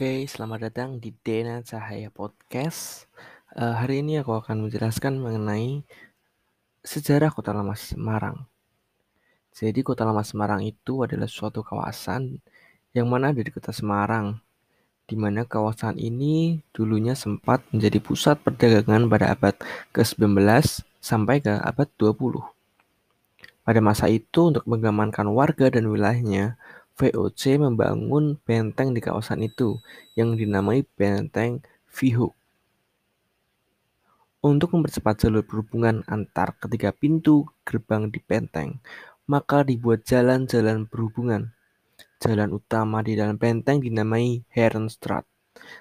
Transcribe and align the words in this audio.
Oke, 0.00 0.24
selamat 0.24 0.72
datang 0.72 0.96
di 0.96 1.12
Dena 1.12 1.60
Cahaya 1.60 2.08
Podcast. 2.08 3.04
Uh, 3.52 3.76
hari 3.76 4.00
ini 4.00 4.16
aku 4.16 4.32
akan 4.32 4.64
menjelaskan 4.64 5.20
mengenai 5.20 5.84
sejarah 6.80 7.28
Kota 7.28 7.52
Lama 7.52 7.76
Semarang. 7.76 8.48
Jadi 9.52 9.84
Kota 9.84 10.08
Lama 10.08 10.24
Semarang 10.24 10.64
itu 10.64 11.04
adalah 11.04 11.28
suatu 11.28 11.60
kawasan 11.60 12.40
yang 12.96 13.12
mana 13.12 13.28
ada 13.28 13.44
di 13.44 13.52
Kota 13.52 13.76
Semarang, 13.76 14.40
di 15.04 15.20
mana 15.20 15.44
kawasan 15.44 16.00
ini 16.00 16.64
dulunya 16.72 17.12
sempat 17.12 17.60
menjadi 17.68 18.00
pusat 18.00 18.40
perdagangan 18.40 19.04
pada 19.04 19.36
abad 19.36 19.52
ke-19 19.92 20.32
sampai 20.96 21.44
ke 21.44 21.60
abad 21.60 21.92
20. 22.00 22.40
Pada 23.68 23.80
masa 23.84 24.08
itu 24.08 24.48
untuk 24.48 24.64
mengamankan 24.64 25.28
warga 25.28 25.68
dan 25.68 25.92
wilayahnya, 25.92 26.56
VOC 27.00 27.56
membangun 27.56 28.36
benteng 28.44 28.92
di 28.92 29.00
kawasan 29.00 29.40
itu 29.40 29.80
yang 30.20 30.36
dinamai 30.36 30.84
Benteng 30.84 31.64
Vihuk. 31.88 32.36
Untuk 34.44 34.76
mempercepat 34.76 35.24
jalur 35.24 35.40
berhubungan 35.40 36.04
antar 36.04 36.60
ketiga 36.60 36.92
pintu 36.92 37.48
gerbang 37.64 38.12
di 38.12 38.20
benteng, 38.20 38.84
maka 39.24 39.64
dibuat 39.64 40.04
jalan-jalan 40.04 40.84
berhubungan. 40.84 41.56
Jalan 42.20 42.52
utama 42.52 43.00
di 43.00 43.16
dalam 43.16 43.40
benteng 43.40 43.80
dinamai 43.80 44.44
Herenstraat. 44.52 45.24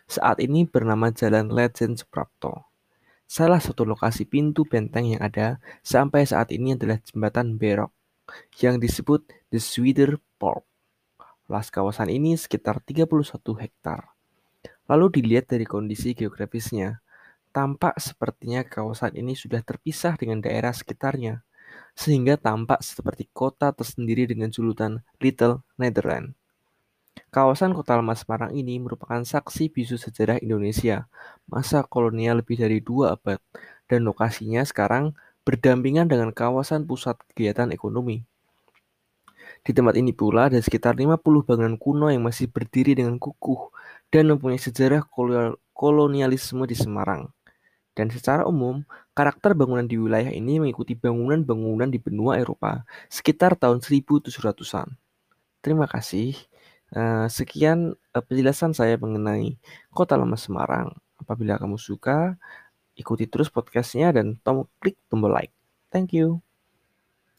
Saat 0.08 0.40
ini 0.40 0.64
bernama 0.64 1.12
Jalan 1.12 1.52
Legend 1.52 2.00
Suprapto. 2.00 2.64
Salah 3.28 3.60
satu 3.60 3.84
lokasi 3.84 4.24
pintu 4.24 4.64
benteng 4.64 5.20
yang 5.20 5.20
ada 5.20 5.60
sampai 5.84 6.24
saat 6.24 6.56
ini 6.56 6.80
adalah 6.80 7.04
jembatan 7.04 7.60
Berok 7.60 7.92
yang 8.64 8.80
disebut 8.80 9.28
The 9.52 9.60
Sweeter 9.60 10.16
Port. 10.40 10.69
Luas 11.50 11.74
kawasan 11.74 12.14
ini 12.14 12.38
sekitar 12.38 12.78
31 12.78 13.10
hektar. 13.58 14.14
Lalu 14.86 15.18
dilihat 15.18 15.50
dari 15.50 15.66
kondisi 15.66 16.14
geografisnya, 16.14 17.02
tampak 17.50 17.98
sepertinya 17.98 18.62
kawasan 18.62 19.18
ini 19.18 19.34
sudah 19.34 19.66
terpisah 19.66 20.14
dengan 20.14 20.46
daerah 20.46 20.70
sekitarnya, 20.70 21.42
sehingga 21.98 22.38
tampak 22.38 22.86
seperti 22.86 23.26
kota 23.34 23.74
tersendiri 23.74 24.30
dengan 24.30 24.54
julutan 24.54 25.02
Little 25.18 25.66
Netherlands. 25.82 26.38
Kawasan 27.34 27.74
Kota 27.74 27.98
Lama 27.98 28.14
Semarang 28.14 28.54
ini 28.54 28.78
merupakan 28.78 29.26
saksi 29.26 29.74
bisu 29.74 29.98
sejarah 29.98 30.38
Indonesia, 30.46 31.10
masa 31.50 31.82
kolonial 31.82 32.46
lebih 32.46 32.62
dari 32.62 32.78
dua 32.78 33.18
abad, 33.18 33.42
dan 33.90 34.06
lokasinya 34.06 34.62
sekarang 34.62 35.18
berdampingan 35.50 36.06
dengan 36.06 36.30
kawasan 36.30 36.86
pusat 36.86 37.18
kegiatan 37.34 37.74
ekonomi. 37.74 38.29
Di 39.70 39.78
tempat 39.78 40.02
ini 40.02 40.18
pula 40.18 40.50
ada 40.50 40.58
sekitar 40.58 40.98
50 40.98 41.46
bangunan 41.46 41.78
kuno 41.78 42.10
yang 42.10 42.26
masih 42.26 42.50
berdiri 42.50 42.98
dengan 42.98 43.22
kukuh 43.22 43.70
dan 44.10 44.26
mempunyai 44.26 44.58
sejarah 44.58 45.06
kolonialisme 45.78 46.66
di 46.66 46.74
Semarang. 46.74 47.30
Dan 47.94 48.10
secara 48.10 48.50
umum, 48.50 48.82
karakter 49.14 49.54
bangunan 49.54 49.86
di 49.86 50.02
wilayah 50.02 50.34
ini 50.34 50.58
mengikuti 50.58 50.98
bangunan-bangunan 50.98 51.86
di 51.86 52.02
benua 52.02 52.42
Eropa 52.42 52.82
sekitar 53.14 53.54
tahun 53.62 53.78
1700-an. 53.86 54.90
Terima 55.62 55.86
kasih. 55.86 56.34
Uh, 56.90 57.30
sekian 57.30 57.94
uh, 58.18 58.24
penjelasan 58.26 58.74
saya 58.74 58.98
mengenai 58.98 59.54
Kota 59.94 60.18
Lama 60.18 60.34
Semarang. 60.34 60.98
Apabila 61.22 61.62
kamu 61.62 61.78
suka, 61.78 62.42
ikuti 62.98 63.30
terus 63.30 63.54
podcastnya 63.54 64.10
dan 64.18 64.42
tom 64.42 64.66
klik 64.82 64.98
tombol 65.14 65.30
like. 65.30 65.54
Thank 65.94 66.18
you. 66.18 66.49